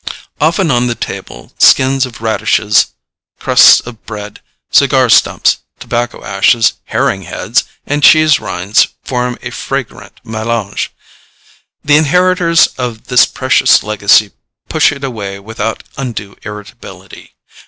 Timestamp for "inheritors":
11.97-12.65